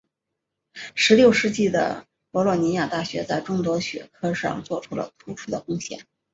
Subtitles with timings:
[0.95, 6.07] 十六世纪的博洛尼亚大学在众多学科上做出了突出的贡献。